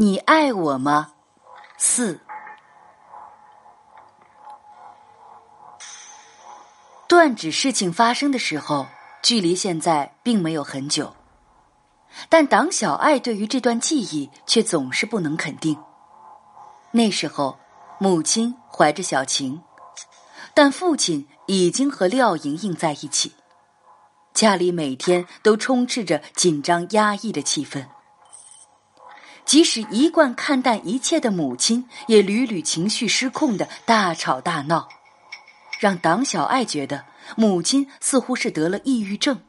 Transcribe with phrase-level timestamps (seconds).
[0.00, 1.12] 你爱我吗？
[1.76, 2.18] 四。
[7.06, 8.86] 断指事情发生的时候，
[9.22, 11.14] 距离现在并没有很久，
[12.30, 15.76] 但党小爱对于这段记忆却总是不能肯定。
[16.92, 17.58] 那时候，
[17.98, 19.60] 母亲怀着小晴，
[20.54, 23.34] 但父亲已经和廖莹莹在一起，
[24.32, 27.86] 家里每天都充斥着紧张压抑的气氛。
[29.50, 34.88] 即使一贯看淡一切的母亲，也屡屡情绪失控的大吵大闹，
[35.80, 37.04] 让党小爱觉得
[37.36, 39.40] 母亲似乎是得了抑郁症。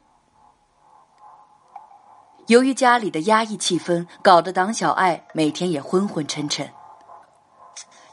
[2.48, 6.68] 由于家里的压抑气氛，搞得党小爱每天也昏昏沉沉。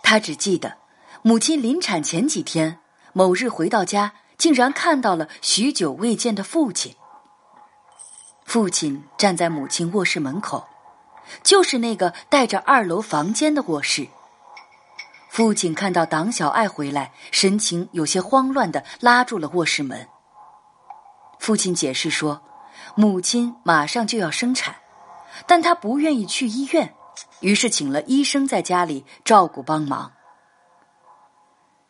[0.03, 0.77] 他只记得，
[1.23, 2.77] 母亲临产前几天，
[3.13, 6.95] 某日回到家，竟然看到了许久未见的父亲。
[8.45, 10.67] 父亲站在母亲卧室门口。
[11.43, 14.07] 就是那个带着二楼房间的卧室。
[15.29, 20.07] 父亲看到党小爱回来，神情有些慌乱的拉住了卧室门。
[21.39, 22.41] 父亲解释说，
[22.95, 24.75] 母亲马上就要生产，
[25.45, 26.93] 但他不愿意去医院，
[27.41, 30.11] 于是请了医生在家里照顾帮忙。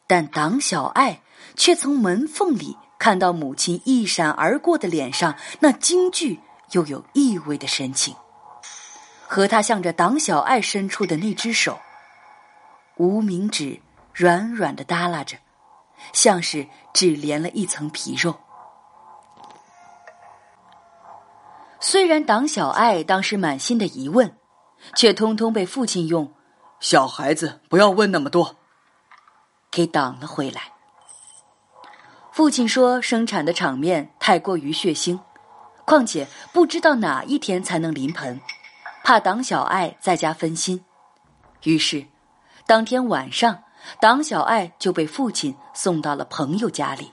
[0.06, 1.22] 但党小爱
[1.56, 8.16] 却从门缝里看到母亲一闪而过的脸上那惊惧又有意味的神情。
[9.32, 11.78] 和他向着党小爱伸出的那只手，
[12.96, 13.80] 无名指
[14.12, 15.38] 软软的耷拉着，
[16.14, 18.36] 像是只连了一层皮肉。
[21.80, 24.36] 虽然党小爱当时满心的疑问，
[24.96, 26.34] 却通通被父亲用
[26.82, 28.56] “小孩子不要问那么多”
[29.70, 30.74] 给挡了回来。
[32.32, 35.20] 父亲说：“生产的场面太过于血腥，
[35.86, 38.42] 况且不知道哪一天才能临盆。”
[39.10, 40.86] 怕党小爱在家分心，
[41.64, 42.06] 于是
[42.68, 43.64] 当天晚上，
[44.00, 47.12] 党小爱就被父亲送到了朋友家里。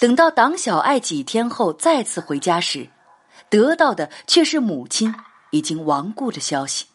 [0.00, 2.90] 等到党小爱几天后再次回家时，
[3.48, 5.14] 得到的却是母亲
[5.52, 6.86] 已经亡故的消息。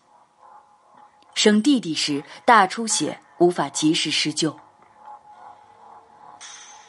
[1.36, 4.60] 生弟弟时大出血，无法及时施救。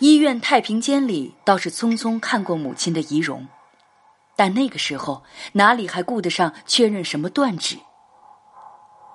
[0.01, 3.47] 医院太平间里倒是匆匆看过母亲的遗容。
[4.39, 7.77] 但那个时候哪里还顾得上确认什么断指？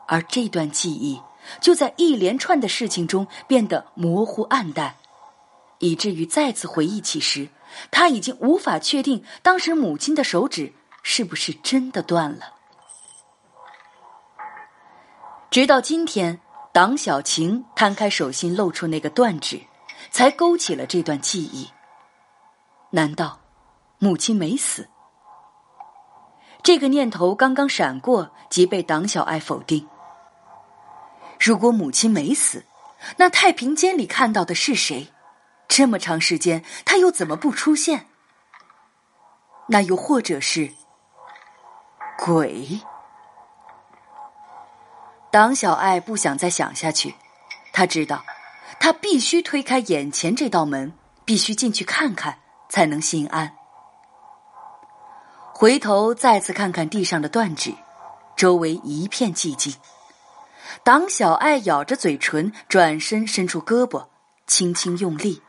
[0.06, 1.22] 而这段记忆
[1.62, 4.96] 就在一连串的事情中变得模糊暗淡，
[5.80, 7.48] 以至于再次回忆起时，
[7.90, 10.74] 他已经无法确定当时母亲的手指
[11.04, 12.56] 是不是真的断了。
[15.50, 16.42] 直到今天，
[16.74, 19.62] 党小晴摊开手心露出那个断指，
[20.12, 21.70] 才勾起了这段记忆。
[22.90, 23.40] 难道
[24.00, 24.90] 母亲没死？
[26.64, 29.86] 这个念头刚刚闪过，即被党小爱否定。
[31.38, 32.64] 如果母亲没死，
[33.18, 35.10] 那太平间里看到的是谁？
[35.68, 38.08] 这么长时间，他又怎么不出现？
[39.68, 40.72] 那又或者是
[42.18, 42.80] 鬼？
[45.32, 47.16] 党小爱不想再想下去，
[47.74, 48.24] 他知道，
[48.80, 50.94] 他必须推开眼前这道门，
[51.26, 53.54] 必须进去看看，才能心安。
[55.56, 57.74] 回头再次看看地上的断指，
[58.36, 59.74] 周围一片寂静。
[60.84, 64.08] 党小爱咬着嘴唇，转身伸出胳膊，
[64.48, 65.42] 轻轻用力。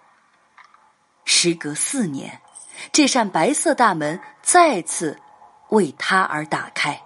[1.25, 2.41] 时隔四年，
[2.93, 5.19] 这扇白色大门再次
[5.71, 7.01] 为他而打开。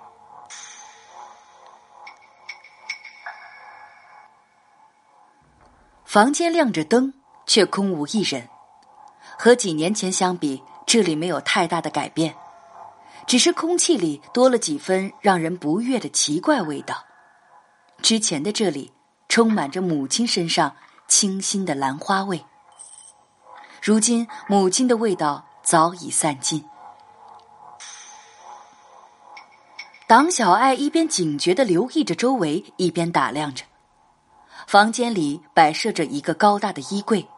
[6.05, 7.15] 房间亮着灯，
[7.47, 8.49] 却空无一人。
[9.39, 12.35] 和几年前相比，这里没有太大的改变。
[13.29, 17.05] 只是空气里多了几分让人不悦的奇怪味道。
[18.01, 18.91] 之前的这里
[19.29, 20.75] 充满着母亲身上
[21.07, 22.43] 清新的兰花味，
[23.83, 26.65] 如今母亲的味道早已散尽。
[30.07, 33.63] 党小爱一边警觉的留意着周围，一边打量着
[34.67, 37.29] 房间里摆设着一个高大的衣柜，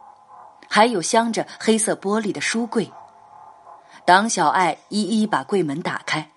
[0.69, 2.89] 还有镶着黑色玻璃的书柜。
[4.05, 6.31] 党小爱一一把柜门打开，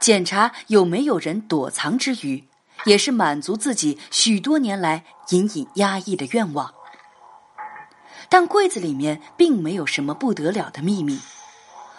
[0.00, 2.48] 检查有没有人躲藏之余，
[2.84, 6.74] 也是满足自己许多年来隐隐压抑的愿望。
[8.28, 11.20] 但柜子里面并没有什么不得了的秘密，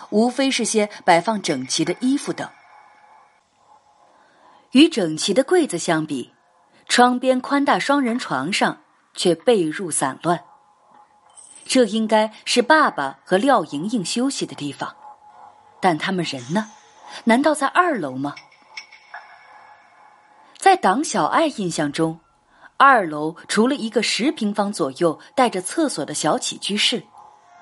[0.10, 2.50] 无非是些摆放整齐的衣服等。
[4.72, 6.34] 与整齐的柜子相比，
[6.90, 8.82] 窗边宽大双人床上
[9.14, 10.44] 却被褥散乱。
[11.66, 14.96] 这应该是爸爸和廖莹莹休息的地方。
[15.86, 16.72] 但他们人呢？
[17.26, 18.34] 难道在二楼吗？
[20.58, 22.20] 在党小爱印象中，
[22.76, 27.04] 二楼除了一个十平方左右带着厕所的小起居室，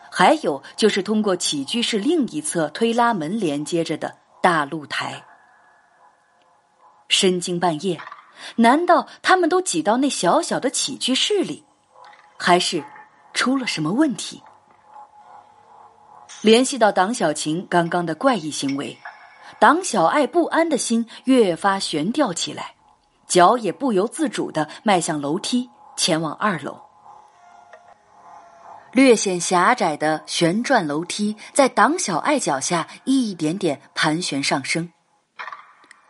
[0.10, 5.26] 还有就是通过起居室另一侧推拉门连接着的大露台。
[7.10, 8.00] 深更半夜，
[8.56, 11.66] 难道他们都挤到那小小的起居室里，
[12.38, 12.86] 还是
[13.34, 14.42] 出了什么问题？
[16.44, 18.98] 联系到党小晴刚刚的怪异行为，
[19.60, 22.74] 党小爱不安的心越发悬吊起来。
[23.26, 26.82] 脚也不由自主的迈向楼梯，前往二楼。
[28.92, 34.92] 略显狭窄的旋转楼梯在党小爱脚下一点点盘旋上升。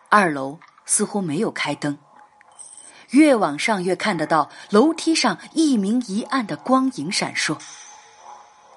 [0.10, 0.58] 二楼
[0.88, 1.96] 似乎没有开灯，
[3.12, 7.56] 越往上越看得到楼梯上一明一暗的光影闪烁。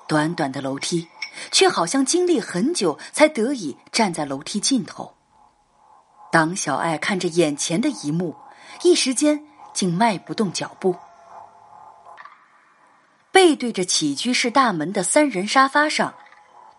[0.07, 1.09] 短短的楼梯，
[1.51, 5.15] 却好像经历很久才得以站在楼梯尽头。
[6.33, 8.37] 党小爱看着眼前的一幕，
[8.83, 10.95] 一时间竟迈不动脚步。
[13.31, 16.15] 背对着起居室大门的三人沙发上，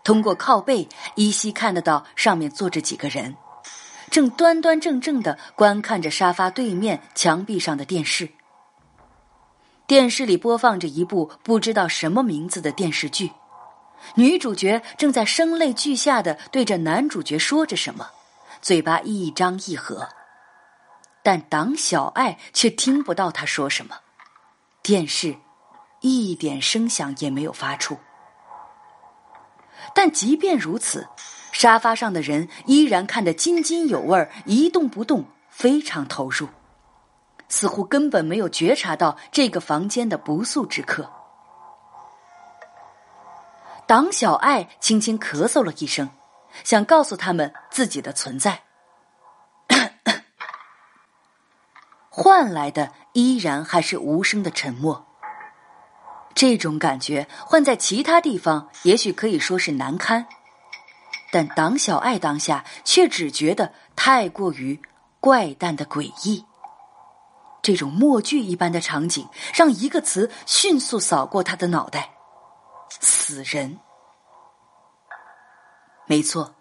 [0.04, 3.36] 通过靠背依稀看得到上面坐着几个人，
[4.10, 8.28] 正端端正正的观看着沙发对面墙壁上的电视。
[9.86, 13.32] 电视里播放着一部不知道什么名字的电视剧，
[14.14, 18.10] 女主角正在声泪俱下的对着男主角说着什么。
[18.60, 20.08] 嘴巴一张一合，
[21.22, 23.96] 但党小爱却听不到他说什么，
[24.82, 25.36] 电视
[26.00, 27.96] 一点声响也没有发出。
[29.94, 31.06] 但即便如此，
[31.52, 36.48] 沙发上的人依然看得津津有味，一动不动，非常投入，
[37.48, 41.08] 似乎根本没有觉察到这个房间的不速之客。
[43.88, 46.08] 党小爱轻轻咳嗽了一声。
[46.64, 48.62] 想告诉他们自己的存在，
[52.10, 55.06] 换来的依然还是无声的沉默。
[56.34, 60.26] 这种感觉换在其他地方，也许可以说是难堪，
[61.30, 64.80] 但党小爱当下却只觉得太过于
[65.20, 66.44] 怪诞的诡异。
[67.62, 72.10] 这种默剧一般的场景，让一个词迅速扫过他的脑袋：
[72.88, 73.78] 死人。
[76.06, 76.54] 没错，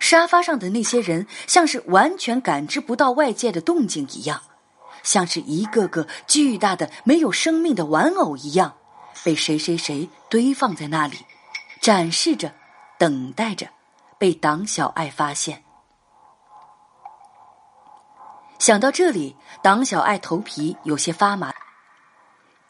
[0.00, 4.42] 沙发上的那些人像是完全感知不到外界的动静一样，
[5.02, 8.76] 像是一个个巨大的没有生命的玩偶一样，
[9.22, 11.18] 被谁谁谁堆放在那里，
[11.80, 12.52] 展示着，
[12.98, 13.68] 等待着
[14.18, 15.62] 被党小爱发现。
[18.58, 21.54] 想到这里，党小爱头皮有些发麻，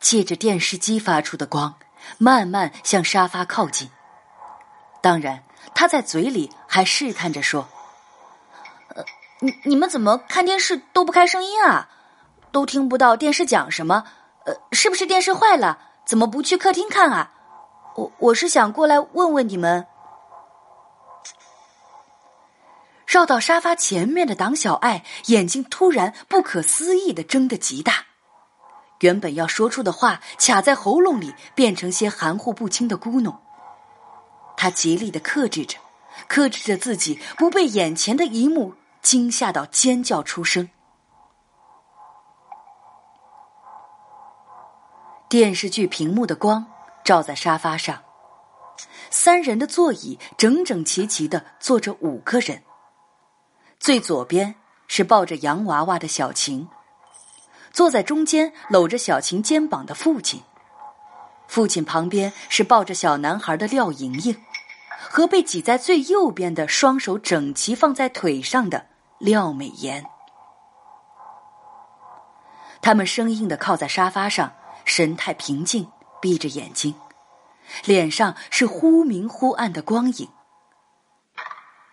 [0.00, 1.72] 借着电视机发出的光，
[2.18, 3.90] 慢慢向沙发靠近。
[5.00, 5.42] 当然。
[5.74, 7.68] 他在嘴里还试探着说
[8.94, 9.04] ：“呃，
[9.40, 11.90] 你你们怎么看电视都不开声音啊？
[12.50, 14.04] 都听不到电视讲什么？
[14.46, 15.78] 呃，是不是电视坏了？
[16.06, 17.32] 怎么不去客厅看啊？
[17.96, 19.86] 我我是想过来问问你们。”
[23.06, 28.06] 绕到沙发前面的党小爱眼睛突然不可思议的睁得极大，
[29.00, 33.36] 原本要说出的话卡在喉咙里，变成些含糊不清的咕哝。
[34.56, 35.78] 他极力的克制着，
[36.28, 40.70] 克制着自己不被眼前的一幕惊吓到尖叫出声。
[45.28, 46.66] 电视剧屏幕的光
[47.04, 48.02] 照在沙发上，
[49.10, 52.62] 三人的座椅整整齐齐的坐着五个人。
[53.78, 54.54] 最左边
[54.86, 56.68] 是抱着洋娃娃的小晴，
[57.76, 60.42] 坐在中间搂着小晴肩膀的父亲。
[61.46, 64.42] 父亲旁边是抱着小男孩的廖莹莹，
[65.10, 68.86] 和被挤在最右边的双手整齐放在腿上的
[69.18, 70.06] 廖美妍。
[72.80, 74.54] 他们生硬的靠在沙发上，
[74.86, 75.86] 神态平静，
[76.22, 76.94] 闭着眼睛，
[77.84, 80.30] 脸上是忽明忽暗的光影。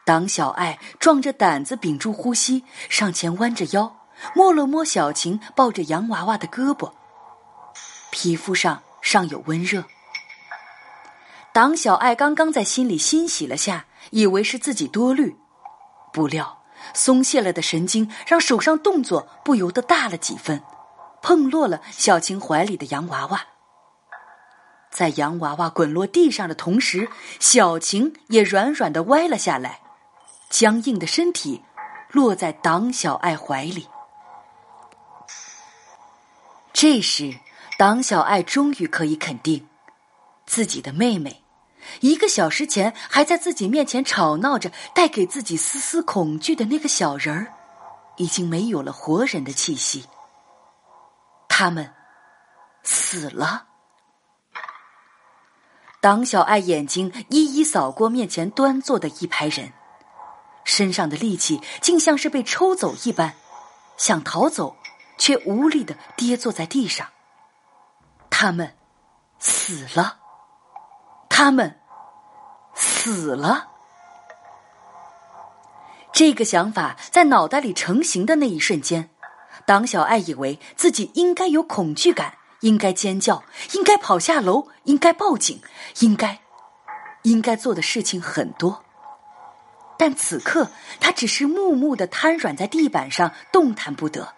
[0.06, 3.98] 党小爱壮着胆子屏住呼吸，上前弯着腰，
[4.36, 6.92] 摸了摸小晴抱着洋娃娃的胳膊，
[8.12, 8.82] 皮肤上。
[9.04, 9.84] 尚有温热。
[11.52, 15.36] 党小爱刚刚在心里欣喜了下，以为是自己多虑，
[16.14, 20.64] 不料松懈了的神经让手上动作不由得大了几分，
[21.22, 23.42] 碰落了小晴怀里的洋娃娃。
[24.90, 27.10] 在洋娃娃滚落地上的同时，
[27.42, 29.82] 小晴也软软的歪了下来，
[30.50, 31.62] 僵硬的身体
[32.10, 33.90] 落在党小爱怀里。
[36.84, 37.34] 这时。
[37.78, 39.66] 党小爱终于可以肯定，
[40.46, 41.42] 自己的妹妹，
[42.02, 47.54] 一个小时前还在自己面前吵闹着、带给自己丝丝恐惧的那个小人儿，
[48.18, 50.04] 已经没有了活人的气息。
[51.48, 51.90] 他们
[52.84, 53.68] 死了。
[56.02, 59.72] 党小爱眼睛一一扫过面前端坐的一排人，
[60.66, 63.36] 身上的力气竟像是被抽走一般，
[63.96, 64.76] 想逃走，
[65.24, 67.08] 却无力的跌坐在地上。
[68.30, 68.76] 他们
[69.40, 70.20] 死了，
[71.30, 71.80] 他们
[72.76, 73.70] 死了。
[76.12, 79.12] 这个想法在脑袋里成型的那一瞬间，
[79.66, 82.36] 党小爱以为自己应该有恐惧感。
[82.60, 85.62] 应该尖叫，应该跑下楼，应该报警，
[86.00, 86.40] 应该，
[87.22, 88.84] 应该做的事情很多。
[89.98, 94.34] 但此刻，他只是木木的瘫软在地板上，动弹不得。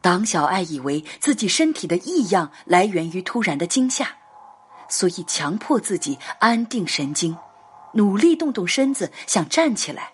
[0.00, 4.16] 党小爱以为自己身体的异样来源于突然的惊吓，
[4.88, 7.36] 所以强迫自己安定神经，
[7.94, 10.12] 努力动动身子想站起来，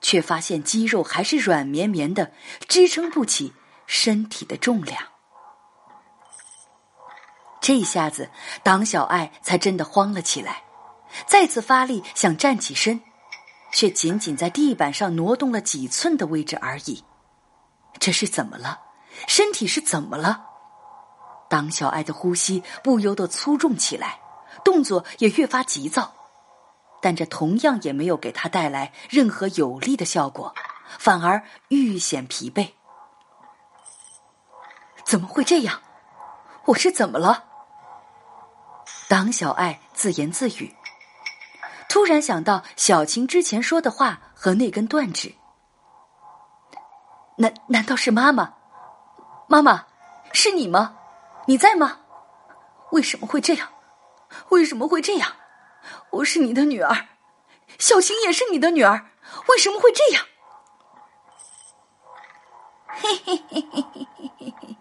[0.00, 2.32] 却发现肌肉还是软绵绵的，
[2.68, 3.52] 支撑不起
[3.86, 5.02] 身体的重量。
[7.60, 8.30] 这下子，
[8.62, 10.62] 党小爱才真的慌了起来，
[11.26, 13.00] 再次发力想站起身，
[13.72, 17.02] 却仅仅在地板上挪动了几寸的位置而已。
[17.98, 18.80] 这是怎么了？
[19.26, 20.46] 身体是怎么了？
[21.48, 24.20] 党小爱的呼吸不由得粗重起来，
[24.64, 26.12] 动作也越发急躁，
[27.00, 30.54] 但这同样也没有给他带来任何有利的效果，
[30.98, 32.72] 反而愈显疲惫。
[35.04, 35.80] 怎么会这样？
[36.66, 37.44] 我是怎么了？
[39.08, 40.74] 党小爱自言自语，
[41.88, 45.34] 突然想到小晴之前说的话和那根断指。
[47.36, 48.54] 难难道是妈妈？
[49.46, 49.86] 妈妈，
[50.32, 50.96] 是你吗？
[51.46, 52.00] 你在吗？
[52.92, 53.68] 为什么会这样？
[54.48, 55.32] 为什么会这样？
[56.10, 57.08] 我是你的女儿，
[57.78, 59.10] 小晴也是你的女儿，
[59.48, 60.24] 为什么会这样？
[62.86, 64.76] 嘿嘿嘿嘿嘿嘿嘿。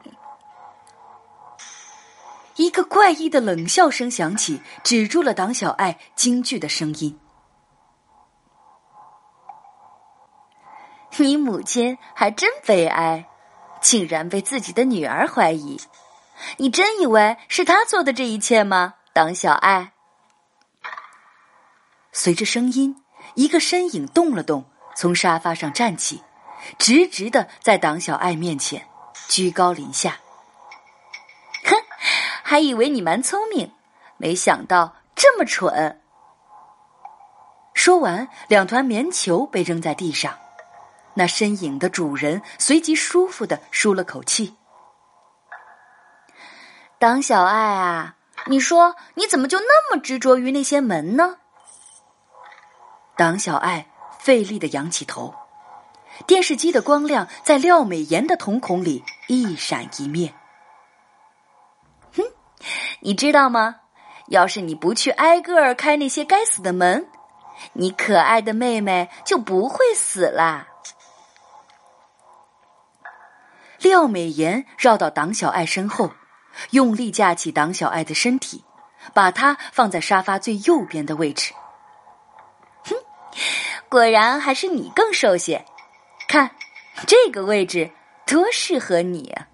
[2.55, 7.20] 一个怪异的冷笑声响起，止住了党小爱惊惧的声音。
[11.17, 13.27] 你母亲还真悲哀，
[13.83, 15.79] 竟然被自己的女儿怀疑。
[16.57, 18.95] 你真以为是他做的这一切吗？
[19.13, 19.91] 党小爱。
[22.11, 23.03] 随着声音，
[23.35, 26.23] 一个身影动了动，从沙发上站起，
[26.79, 28.87] 直直的在党小爱面前
[29.27, 30.17] 居高临下。
[31.65, 31.75] 哼
[32.43, 33.71] 还以为你蛮聪明，
[34.17, 36.01] 没想到这么蠢。
[37.73, 40.37] 说完，两团棉球被扔在地上，
[41.15, 44.55] 那身影的主人随即舒服的舒了口气。
[47.00, 48.15] 党小爱啊，
[48.48, 51.38] 你说你怎么就那么执着于那些门呢？
[53.15, 53.88] 党小爱
[54.20, 55.36] 费力的仰起头，
[56.25, 60.34] 电视机的光亮在廖美妍的瞳孔里一闪一灭。
[62.15, 62.24] 哼
[63.01, 63.82] 你知道吗？
[64.27, 67.05] 要是你不去挨个儿开那些该死的门，
[67.74, 70.70] 你可爱的妹妹就不会死啦。
[73.93, 76.09] 廖美妍绕到党小爱身后，
[76.71, 78.65] 用力架起党小爱的身体，
[79.13, 81.53] 把她放在沙发最右边的位置。
[82.85, 82.95] 哼，
[83.89, 85.63] 果然还是你更瘦些。
[86.27, 86.50] 看，
[87.05, 87.91] 这个位置
[88.25, 89.45] 多适合你啊！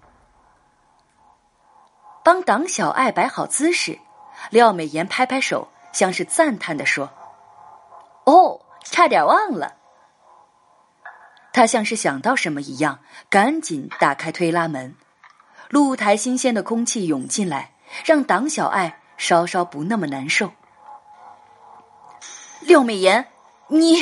[2.24, 3.98] 帮党小爱摆好姿势，
[4.48, 7.10] 廖美妍拍拍手，像是赞叹的说
[8.24, 9.76] ：“哦，差点忘了。”
[11.52, 14.94] 他像是想到什么一样，赶紧打开推拉门。
[15.68, 17.72] 露台新鲜的空气涌进来，
[18.04, 20.52] 让党小爱稍稍不那么难受。
[22.60, 23.26] 廖美妍，
[23.68, 23.96] 你……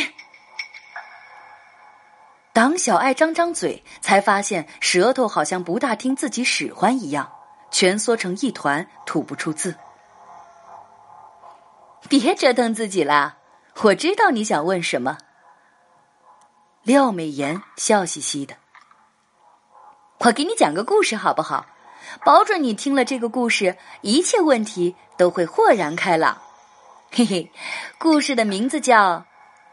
[2.52, 7.30] 党小爱张张嘴，才发现舌头好像不大听自己使唤一样。
[7.70, 9.76] 蜷缩成一团，吐不出字。
[12.08, 13.36] 别折腾自己了，
[13.82, 15.18] 我知道你想问什么。
[16.88, 18.56] 廖美妍笑嘻嘻的，
[20.20, 21.66] 我给你讲个故事好不好？
[22.24, 26.40] 保准你听了这个故事，一切问题都会豁然开朗。
[27.12, 27.52] 嘿嘿，
[27.98, 29.16] 故事的名字叫《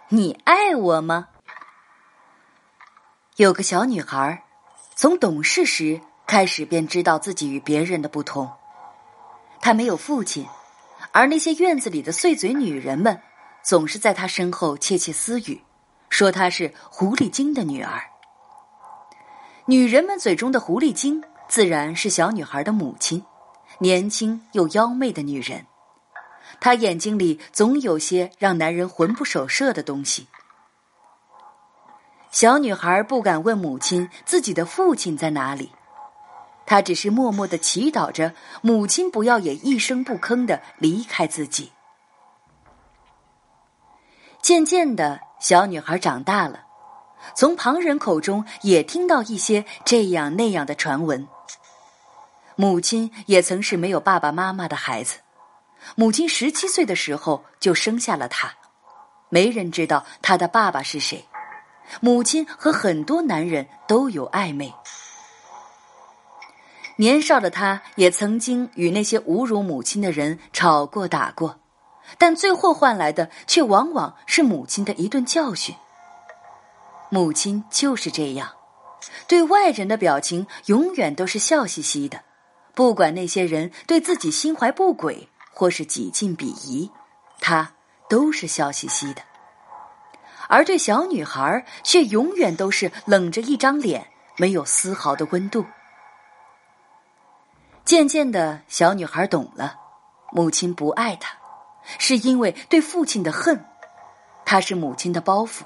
[0.10, 1.29] 你爱我吗》。
[3.38, 4.43] 有个小女孩，
[4.93, 6.01] 从懂事时。
[6.27, 8.51] 开始便知道自己与别人的不同。
[9.62, 10.45] 她没有父亲，
[11.13, 13.22] 而那些院子里的碎嘴女人们
[13.63, 15.62] 总是在她身后窃窃私语，
[16.15, 18.01] 说她是狐狸精的女儿。
[19.65, 23.22] 女人们嘴中的狐狸精，自然是小女孩的母亲，
[23.79, 25.65] 年轻又妖媚的女人。
[26.62, 30.29] 她眼睛里总有些让男人魂不守舍的东西。
[32.31, 35.74] 小女孩不敢问母亲自己的父亲在哪里，
[36.65, 41.74] 她只是默默的祈祷着母亲不要也一声不吭的离开自己。
[44.45, 46.65] 渐渐的，小女孩长大了，
[47.33, 51.27] 从旁人口中也听到一些这样那样的传闻。
[52.55, 55.17] 母亲也曾是没有爸爸妈妈的孩子，
[55.95, 58.53] 母亲十七岁的时候就生下了她，
[59.29, 61.25] 没人知道她的爸爸是谁。
[61.99, 64.71] 母亲和很多男人都有暧昧。
[66.97, 71.57] 年少的他，也曾经与那些侮辱母亲的人吵过、打过，
[72.17, 75.75] 但最后换来的却往往是母亲的一顿教训。
[77.09, 78.53] 母亲就是这样，
[79.27, 82.21] 对外人的表情永远都是笑嘻嘻的，
[82.74, 86.91] 不管那些人对自己心怀不轨或是几近鄙夷，
[87.39, 87.74] 她
[88.09, 89.21] 都是笑嘻嘻的。
[90.47, 94.07] 而对小女孩却永远都是冷着一张脸，
[94.38, 95.65] 没有丝毫的温度。
[97.83, 99.75] 渐渐的，小女孩懂了，
[100.31, 101.35] 母亲不爱她，
[102.00, 103.65] 是因为对父亲的恨。
[104.46, 105.63] 他是母亲的包袱，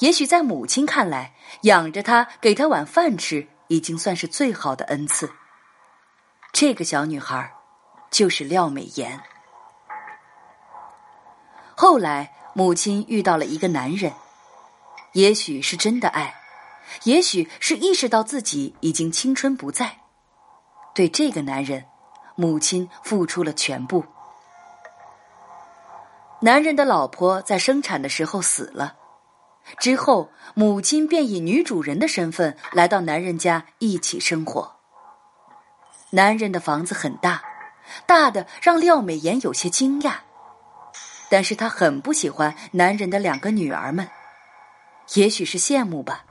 [0.00, 5.30] 也许在母亲看来，养着他，给他碗饭吃，已经算是最好的恩赐。
[6.52, 7.52] 这个小女孩，
[8.10, 9.20] 就是廖美妍。
[11.74, 12.32] 后来。
[12.56, 14.12] 母亲遇到了一个男人，
[15.14, 16.36] 也许是真的爱，
[17.02, 19.98] 也许是意识到自己已经青春不在。
[20.94, 21.84] 对这个男人，
[22.36, 24.04] 母亲付出了全部。
[26.44, 28.96] 男人的老婆在生产的时候死了，
[29.78, 34.76] 之后母亲便以女主人的身份来到男人家一起生活。
[36.10, 37.42] 男人的房子很大，
[38.04, 40.16] 大的让廖美妍有些惊讶。
[41.30, 44.06] 但是他很不喜欢男人的两个女儿们，
[45.14, 46.26] 也许是羡慕吧，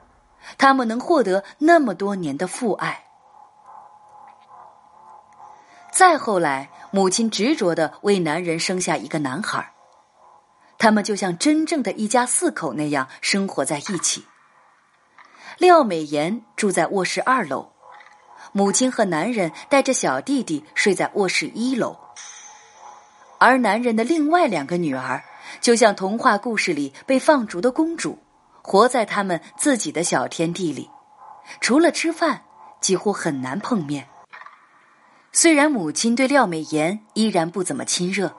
[0.59, 3.05] 他们能获得那么多年的父爱。
[5.91, 9.72] 再后来，母亲执着的为男人生下一个男孩，
[10.83, 14.25] 他们就像真正的一家四口那样生活在一起。
[15.57, 17.71] 廖美妍住在卧室二楼，
[18.51, 21.97] 母亲和男人带着小弟弟睡在卧室一楼。
[23.37, 25.23] 而男人的另外两个女儿，
[25.61, 28.19] 就像童话故事里被放逐的公主，
[28.61, 30.89] 活在他们自己的小天地里，
[31.61, 32.41] 除了吃饭，
[32.81, 34.09] 几乎很难碰面。
[35.31, 38.35] 虽然母亲对廖美妍依然不怎么亲热，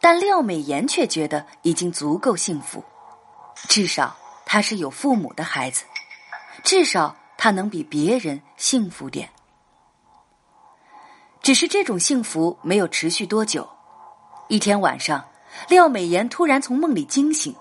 [0.00, 2.84] 但廖美妍却觉得已经足够幸福，
[3.68, 5.84] 至少她是有父母的孩子，
[6.62, 9.30] 至少她能比别人幸福点。
[11.42, 13.68] 只是这种幸福没有持续多久。
[14.48, 15.24] 一天晚上，
[15.68, 17.54] 廖美妍突然从梦里惊醒，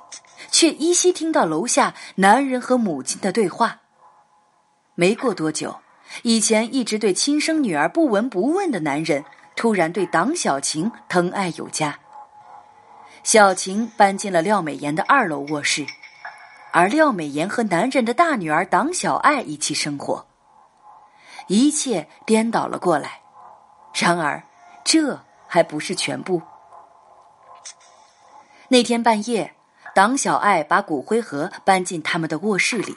[0.51, 3.81] 却依稀听到楼下男人和母亲的对话。
[4.95, 5.79] 没过多久，
[6.23, 9.23] 以前一直对亲生女儿不闻不问的男人，
[9.55, 11.99] 突然对党小晴疼爱有加。
[13.25, 15.83] 小晴搬进了廖美妍的二楼卧室，
[16.71, 20.27] 而廖美妍和男人的大女儿党小爱一起生活。
[21.47, 23.21] 一切颠倒了过来，
[23.95, 24.43] 然而
[24.83, 26.39] 这还不是全部。
[28.67, 29.55] 那天半夜，
[29.95, 32.95] 党小爱把骨灰盒搬进他们的卧室里。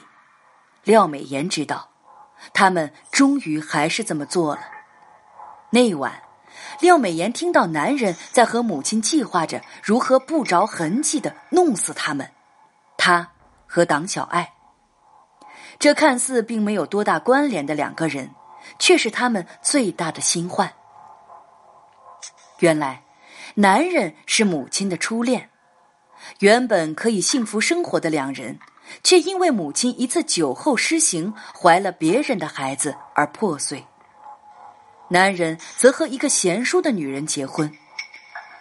[0.83, 1.89] 廖美妍知道，
[2.53, 4.61] 他们终于还是这么做了。
[5.71, 6.21] 那晚，
[6.79, 12.31] 廖美妍听到男人在和母亲计划着如何不着痕迹的弄死他们，
[12.97, 13.31] 他
[13.67, 14.53] 和党小爱。
[15.77, 18.31] 这看似并没有多大关联的两个人，
[18.77, 20.73] 却是他们最大的心患。
[22.59, 23.03] 原来，
[23.55, 25.49] 男人是母亲的初恋。
[26.39, 28.59] 原本可以幸福生活的两人，
[29.03, 33.85] 却因为母亲一次酒后失行，怀了别人的孩子而破碎。
[35.09, 37.71] 男人则和一个贤淑的女人结婚，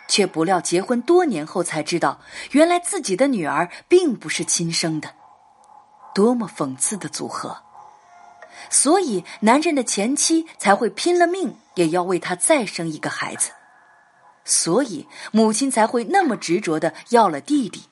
[0.09, 2.21] 却不料结婚多年后才知道，
[2.53, 5.15] 原来自己的女儿并不是亲生的，
[6.15, 7.63] 多么讽刺的组合！
[8.71, 13.51] 所以，男人的前妻才会拼了命也要为他再生一个孩子。
[14.45, 17.85] 所以，母亲才会那么执着的要了弟弟，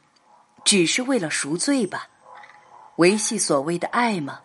[0.65, 2.09] 只是为了赎罪吧？
[2.97, 4.41] 维系所谓的爱吗？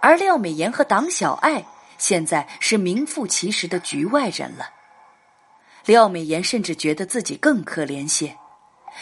[0.00, 1.66] 而廖美妍和党小爱
[2.06, 4.66] 现在是名副其实的局外人了。
[5.86, 8.36] 廖美妍甚至觉得自己更可怜些，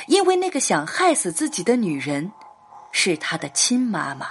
[0.06, 2.30] 因为那个想害死自己的女人，
[2.92, 4.28] 是她的亲妈妈。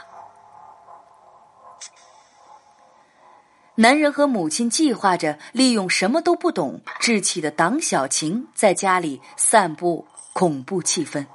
[3.76, 11.26] 男人和母亲计划着利用什么都不懂、稚气的党小晴在家里散布恐怖气氛。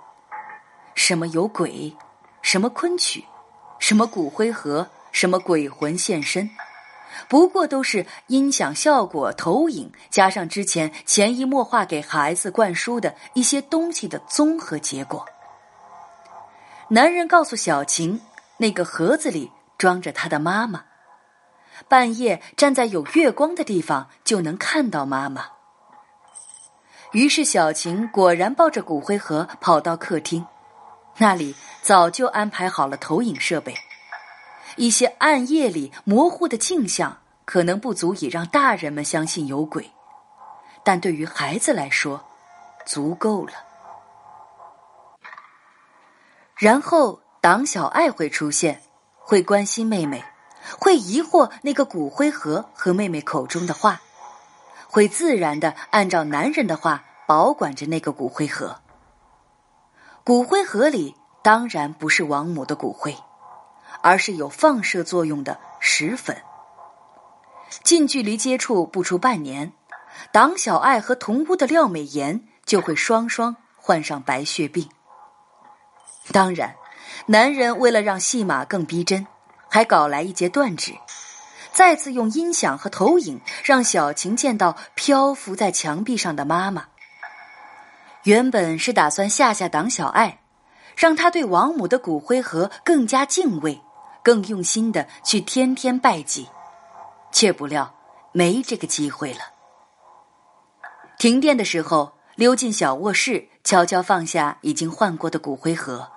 [0.94, 1.94] 什么有鬼，
[2.40, 3.22] 什么昆曲，
[3.78, 6.48] 什么骨灰盒，什么鬼魂现身，
[7.28, 15.24] 不过都是音响效果、投影加上之前潜移默化给孩子灌输的一些东西的综合结果。
[16.88, 18.20] 男人告诉小晴，
[18.58, 20.84] 那个盒子里装着他的妈妈。
[21.88, 25.46] 半夜站在有月光的地方就能看到妈妈。
[27.12, 30.46] 于是小晴果然抱着骨灰盒跑到客厅，
[31.18, 33.74] 那里早就安排好了投影设备。
[34.76, 39.90] 一些暗夜里模糊的镜像可能不足以让大人们相信有鬼，
[40.84, 42.24] 但对于孩子来说，
[42.84, 43.52] 足够了。
[46.56, 48.82] 然后党小爱会出现，
[49.18, 50.24] 会关心妹妹。
[50.80, 54.00] 会疑惑那个骨灰盒和妹妹口中的话，
[54.88, 58.80] 会自然的按照男人的话保管着那个骨灰盒。
[60.24, 63.16] 骨灰盒里当然不是王母的骨灰，
[64.06, 66.36] 而是有放射作用的石粉。
[67.82, 69.72] 近距离接触不出半年，
[70.30, 74.88] 党小爱和同屋的廖美妍就会双双患上白血病。
[76.30, 76.76] 当然，
[77.26, 79.26] 男人为了让戏码更逼真。
[79.68, 80.92] 还搞来一截断指，
[81.72, 86.86] 再次用音响和投影让小晴见到漂浮在墙壁上的妈妈。
[88.22, 90.38] 原本是打算吓吓党小爱，
[90.96, 93.82] 让他对王母的骨灰盒更加敬畏，
[94.26, 96.48] 更用心的去天天拜祭，
[97.30, 97.94] 却不料
[98.32, 99.38] 没这个机会了。
[101.16, 106.10] 停电的时候，溜进小卧室，悄悄放下已经换过的骨灰盒，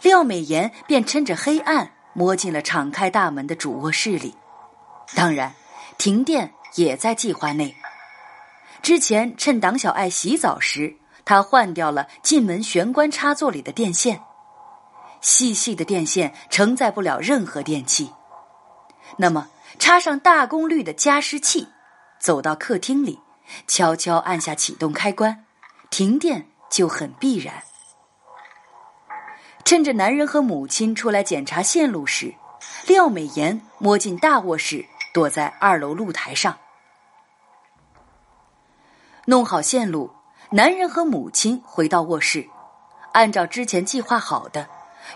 [0.00, 1.90] 廖美妍便趁着黑暗。
[2.12, 4.36] 摸进了敞开大门的主卧室里，
[5.16, 5.52] 当然，
[5.98, 7.74] 停电也在计划内。
[8.80, 10.94] 之前趁党小爱洗澡时，
[11.24, 14.22] 他换掉了进门玄关插座里的电线，
[15.24, 18.12] 细细的电线承载不了任何电器。
[19.16, 21.66] 那么，插上大功率的加湿器，
[22.20, 23.18] 走到客厅里，
[23.66, 25.46] 悄悄按下启动开关，
[25.88, 27.62] 停电就很必然。
[29.64, 32.34] 趁着男人和母亲出来检查线路时，
[32.86, 34.84] 廖美妍摸进大卧室，
[35.14, 36.58] 躲在二楼露台上。
[39.24, 40.10] 弄好线路，
[40.50, 42.46] 男人和母亲回到卧室，
[43.14, 44.68] 按照之前计划好的，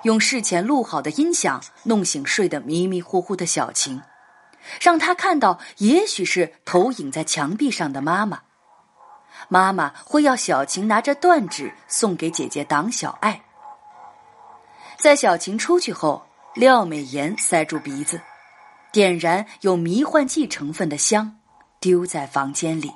[0.02, 4.02] 用事前录好的音响弄醒睡得迷迷糊糊的小晴，
[4.80, 8.40] 让她看到也许是投影在墙壁上的妈妈。
[9.48, 13.40] 妈妈会要小晴拿着断指送给姐姐党小爱。
[14.98, 18.20] 在小晴出去后，廖美妍塞住鼻子，
[18.90, 21.38] 点燃有迷幻剂成分的香，
[21.78, 22.92] 丢在房间里。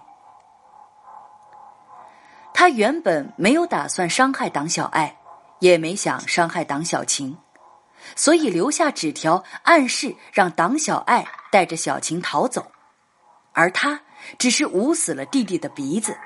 [2.52, 5.16] 他原本没有打算伤害党小爱，
[5.62, 7.38] 也没想伤害党小晴，
[8.16, 12.72] 所以留下纸条暗示让党小爱带着小晴逃走，
[13.53, 14.01] 而他
[14.38, 16.18] 只是捂死了弟弟的鼻子，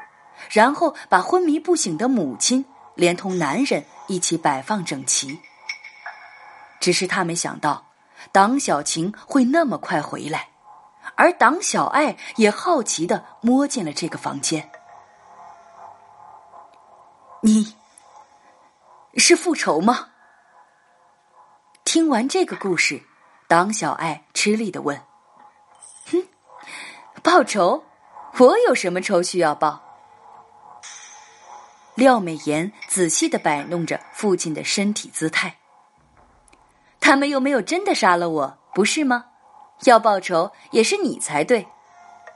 [0.50, 5.38] 然后把昏迷不醒的母亲连同男人一起摆放整齐。
[6.80, 7.88] 只是他没想到，
[8.32, 10.48] 党小晴会那么快回来，
[11.14, 14.70] 而党小爱也好奇的摸进了这个房间。
[17.42, 17.76] 你
[19.18, 20.08] 是复仇吗？
[21.84, 23.02] 听完这个故事，
[23.48, 25.00] 党小爱吃力的问
[26.10, 26.26] ：“哼，
[27.22, 27.84] 报仇？
[28.38, 29.82] 我有什么仇需要报？”
[31.94, 35.56] 廖美妍仔细的摆弄着父亲的身体姿态。
[37.00, 39.26] 他们又没有真的杀了我，不是吗？
[39.84, 41.66] 要报仇也是你才对。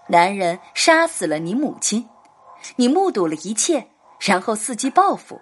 [0.06, 2.08] 男人杀死了你母亲，
[2.76, 5.40] 你目睹了一切，然后伺机报复。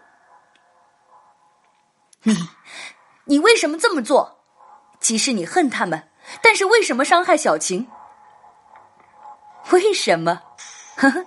[2.29, 2.49] 你，
[3.25, 4.41] 你为什么这么做？
[5.01, 6.11] 即使你恨他们，
[6.43, 7.89] 但是为什么伤害小晴？
[9.71, 10.43] 为什么？
[10.97, 11.25] 呵呵，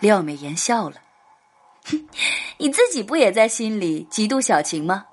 [0.00, 0.96] 廖美妍笑了。
[2.58, 5.06] 你自己不也在心里嫉妒小晴吗？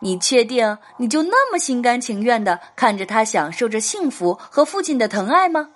[0.00, 5.70] 你确定你就那么心甘情愿的看着他享受着幸福和父亲的疼爱吗？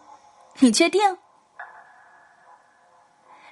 [0.59, 1.18] 你确定？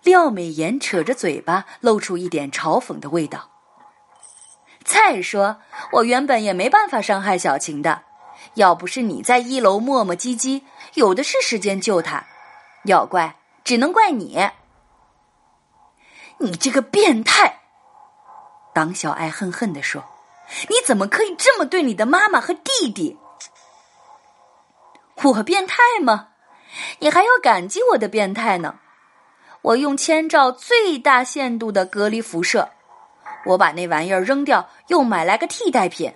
[0.03, 3.51] 廖美妍扯着嘴巴，露出一点嘲讽的味道。
[4.85, 5.59] 再说，
[5.93, 8.03] 我原本也没办法伤害小晴的，
[8.55, 10.63] 要不是你在一楼磨磨唧唧，
[10.95, 12.27] 有的是时间救她。
[12.85, 14.51] 要怪，只能怪你。
[16.39, 17.61] 你这个变态！
[18.73, 20.05] 党小爱恨恨地说。
[20.69, 23.17] 你怎么可以这么对你的妈妈和弟弟？
[25.23, 26.31] 我变态吗？
[26.99, 28.81] 你还要感激我的变态呢。
[29.63, 32.71] 我用千兆最大限度的隔离辐射，
[33.45, 36.15] 我把那玩意儿扔掉，又买来个替代品。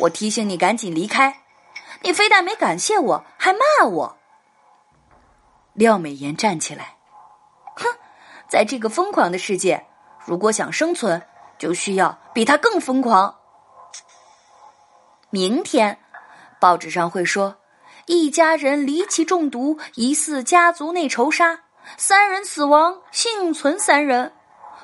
[0.00, 1.42] 我提醒你赶紧离开，
[2.02, 4.16] 你非但没感谢我，还骂我。
[5.72, 6.96] 廖美妍站起来，
[7.76, 7.86] 哼，
[8.46, 9.86] 在这个疯狂的世界，
[10.26, 11.22] 如果想生存，
[11.58, 13.34] 就需要比他更疯狂。
[15.30, 15.98] 明天，
[16.58, 17.56] 报纸上会说，
[18.04, 21.60] 一家人离奇中毒，疑似家族内仇杀。
[21.96, 24.32] 三人死亡，幸存三人。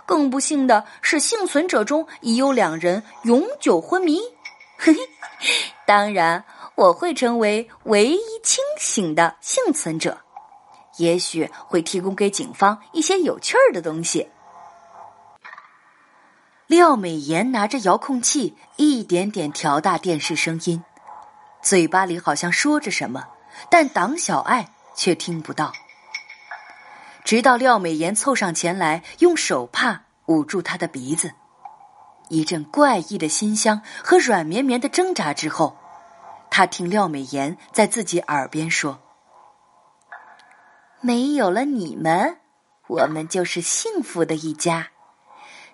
[0.05, 4.21] 更不幸的是，幸存者中已有两人永久昏迷。
[4.79, 5.01] 嘿嘿，
[5.87, 10.19] 当然，我会成为唯一清醒的幸存者，
[10.99, 14.29] 也许会提供给警方一些有趣儿的东西。
[16.67, 20.85] 廖美妍拿着遥控器，一点点调大电视声音，
[21.63, 23.25] 嘴巴里好像说着什么，
[23.71, 25.73] 但党小爱却听不到。
[27.27, 31.33] 直到廖美妍凑上前来，用手帕捂住她的鼻子，
[32.29, 35.77] 一阵怪异的馨香和软绵绵的挣扎之后，
[36.49, 39.01] 他听廖美妍在自己耳边说
[41.03, 42.37] ：“没有了你们，
[42.87, 44.91] 我们就是幸福的一家。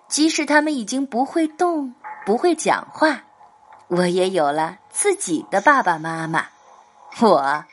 [0.07, 1.93] 即使他们已经不会动、
[2.25, 3.25] 不会讲话，
[3.89, 6.47] 我也有了自己的爸爸妈妈。
[7.21, 7.63] 我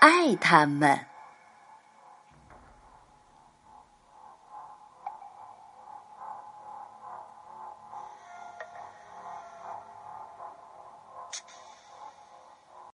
[0.00, 1.06] 爱他们。”